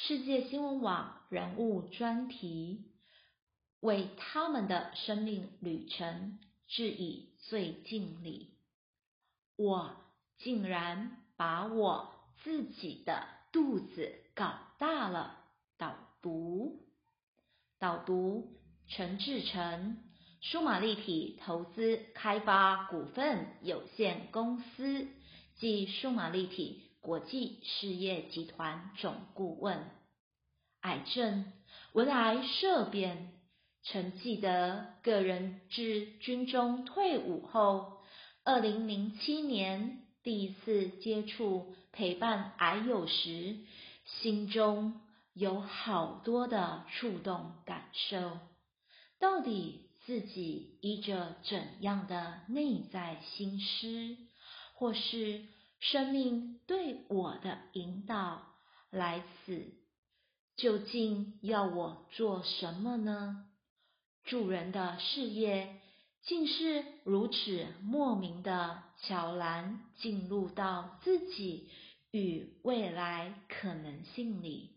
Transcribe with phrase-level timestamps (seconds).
[0.00, 2.84] 世界新闻网人物专题，
[3.80, 6.38] 为他们的生命旅程
[6.68, 8.54] 致以最敬礼。
[9.56, 9.96] 我
[10.36, 12.14] 竟然把我
[12.44, 15.36] 自己的肚子搞大了。
[15.76, 16.78] 导读，
[17.80, 18.52] 导读，
[18.86, 19.96] 陈志成，
[20.40, 25.08] 数码立体投资开发股份有限公司
[25.56, 26.84] 即数码立体。
[27.00, 29.88] 国际事业集团总顾问，
[30.80, 31.52] 癌症
[31.92, 33.32] 闻癌色变，
[33.82, 37.98] 曾记得个人至军中退伍后，
[38.44, 43.58] 二零零七年第一次接触陪伴癌友时，
[44.04, 45.00] 心中
[45.32, 48.38] 有好多的触动感受。
[49.20, 54.16] 到底自己依着怎样的内在心思，
[54.74, 55.44] 或是？
[55.80, 58.42] 生命对我的引导
[58.90, 59.72] 来此，
[60.56, 63.46] 究竟要我做什么呢？
[64.24, 65.80] 助人的事业
[66.22, 71.70] 竟是如此莫名的悄然进入到自己
[72.10, 74.76] 与未来可能性里，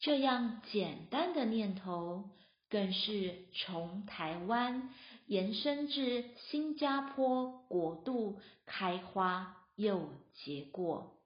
[0.00, 2.30] 这样简单的念头，
[2.70, 4.94] 更是从台湾
[5.26, 9.56] 延伸至新加坡国度开花。
[9.78, 11.22] 又结果，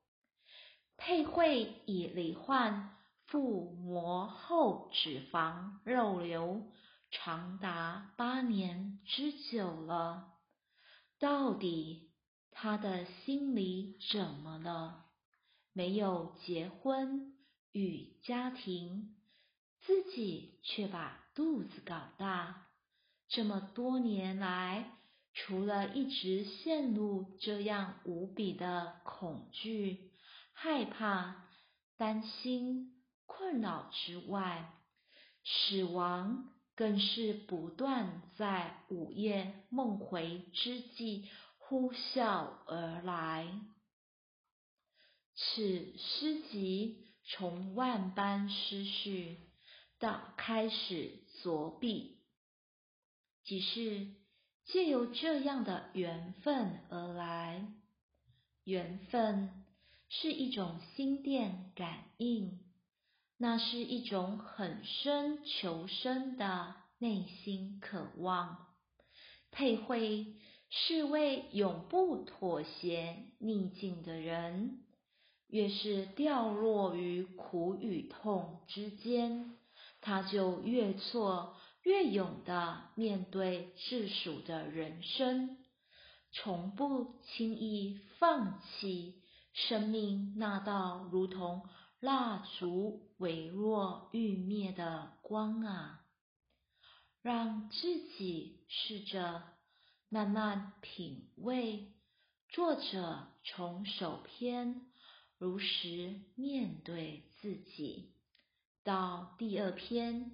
[0.99, 6.71] 配会已罹患腹膜后脂肪肉瘤
[7.11, 10.35] 长达八年之久了。
[11.19, 12.11] 到底
[12.51, 15.07] 他的心里怎么了？
[15.73, 17.35] 没有结婚
[17.73, 19.17] 与家庭，
[19.81, 22.67] 自己却把肚子搞大，
[23.29, 24.91] 这么多年来。
[25.35, 30.11] 除了一直陷入这样无比的恐惧、
[30.53, 31.49] 害怕、
[31.97, 34.73] 担心、困扰之外，
[35.45, 43.61] 死亡更是不断在午夜梦回之际呼啸而来。
[45.35, 49.39] 此诗集从万般思绪
[49.99, 52.19] 到开始着笔，
[53.45, 54.22] 即是。
[54.65, 57.67] 借由这样的缘分而来，
[58.65, 59.51] 缘分
[60.09, 62.61] 是一种心电感应，
[63.37, 68.69] 那是一种很深求生的内心渴望。
[69.51, 70.37] 配会
[70.71, 74.85] 是位永不妥协逆境的人，
[75.49, 79.59] 越是掉落于苦与痛之间，
[80.01, 81.57] 他就越错。
[81.83, 85.59] 越勇的面对世俗的人生，
[86.31, 89.23] 从不轻易放弃
[89.53, 96.05] 生命那道如同蜡烛微弱欲灭的光啊！
[97.21, 99.43] 让自己试着
[100.09, 101.93] 慢慢品味
[102.49, 104.87] 作者从首篇
[105.39, 108.15] 如实面对自己，
[108.85, 110.33] 到第二篇。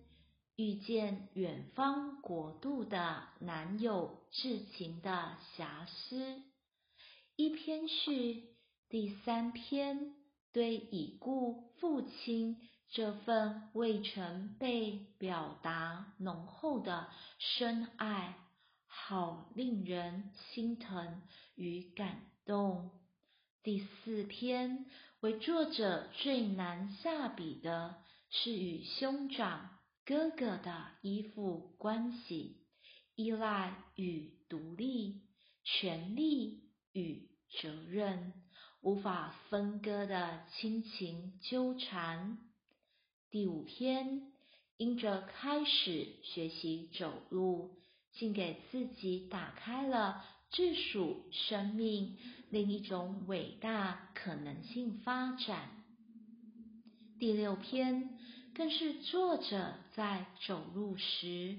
[0.58, 6.42] 遇见远方国度的男友至情的遐思，
[7.36, 8.42] 一篇是
[8.88, 10.16] 第三篇，
[10.52, 12.56] 对已故父亲
[12.88, 17.08] 这份未曾被表达浓厚的
[17.38, 18.34] 深爱，
[18.84, 21.22] 好令人心疼
[21.54, 22.90] 与感动。
[23.62, 24.86] 第四篇
[25.20, 29.77] 为作者最难下笔的，是与兄长。
[30.08, 32.62] 哥哥的依附关系、
[33.14, 35.20] 依赖与独立、
[35.64, 36.62] 权利
[36.94, 37.28] 与
[37.60, 38.32] 责任
[38.80, 42.38] 无法分割的亲情纠缠。
[43.28, 44.32] 第五篇，
[44.78, 47.76] 因着开始学习走路，
[48.14, 52.16] 竟给自己打开了自属生命
[52.48, 55.68] 另一种伟大可能性发展。
[57.18, 58.14] 第六篇。
[58.58, 61.58] 更是作者在走路时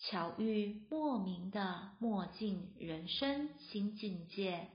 [0.00, 4.66] 巧遇莫名的墨镜人生新境界。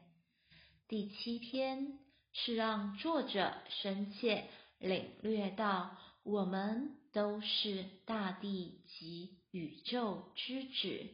[0.88, 2.00] 第七篇
[2.32, 4.48] 是让作者深切
[4.80, 11.10] 领略到，我们都是大地及宇宙之子，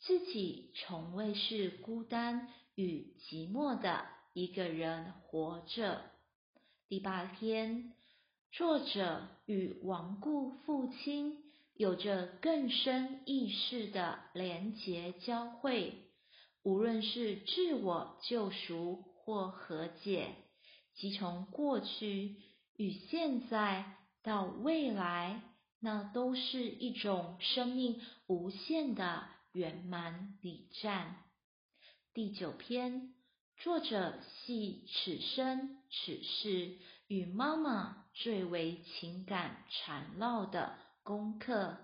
[0.00, 6.02] 自己从未是孤单与寂寞的一个人活着。
[6.88, 7.94] 第八篇。
[8.56, 11.36] 作者与亡故父亲
[11.74, 15.92] 有着更深意识的连结交汇，
[16.62, 20.34] 无论是自我救赎或和解，
[20.94, 22.36] 即从过去
[22.78, 25.42] 与现在到未来，
[25.78, 31.22] 那都是一种生命无限的圆满礼赞。
[32.14, 33.12] 第九篇，
[33.58, 41.78] 作者系此生此世与妈妈最为情感缠绕的功课，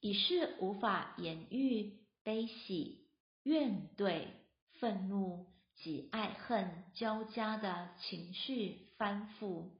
[0.00, 3.06] 已是无法言喻悲喜、
[3.42, 4.26] 怨怼、
[4.80, 9.70] 愤怒及爱恨交加的情绪翻覆。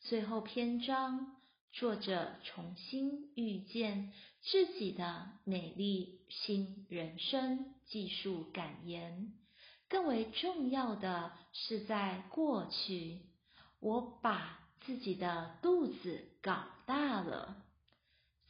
[0.00, 1.36] 最后篇章，
[1.72, 9.34] 作者重新遇见自己的美丽新人生，技术感言。
[9.88, 13.20] 更为重要的是，在过去，
[13.82, 17.56] 我把自己的肚子搞大了；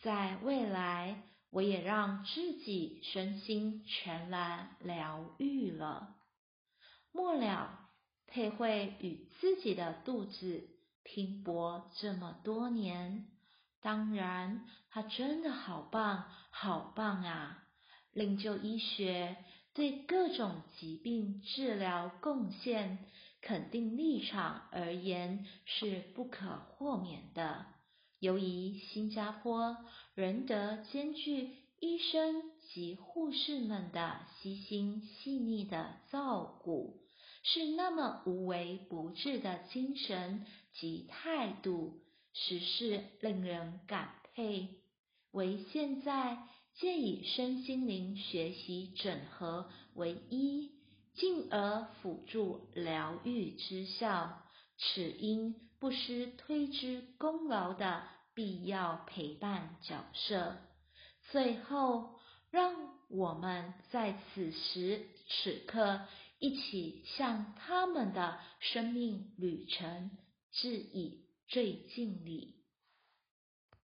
[0.02, 6.14] 在未来，我也让自己身心全然疗愈了。
[7.11, 7.88] 末了，
[8.26, 10.69] 佩慧与自己的肚子。
[11.05, 13.26] 拼搏这么多年，
[13.81, 17.64] 当然，他真的好棒，好棒啊！
[18.12, 19.37] 灵鹫医学
[19.75, 23.05] 对各种疾病治疗贡献，
[23.42, 27.66] 肯定立场而言是不可豁免的。
[28.18, 29.76] 由于新加坡
[30.14, 31.50] 仁德兼具
[31.80, 32.42] 医生
[32.72, 37.02] 及护士们的悉心细腻的照顾，
[37.42, 40.46] 是那么无微不至的精神。
[40.74, 42.00] 及态度，
[42.32, 44.70] 实是令人感佩。
[45.32, 50.70] 为现在借以身心灵学习整合为一，
[51.14, 54.43] 进而辅助疗愈之效，
[54.79, 58.03] 此应不失推之功劳的
[58.35, 60.56] 必要陪伴角色。
[61.31, 62.19] 最后，
[62.50, 62.75] 让
[63.09, 66.00] 我们在此时此刻，
[66.38, 70.11] 一起向他们的生命旅程。
[70.55, 72.62] 致以最敬礼。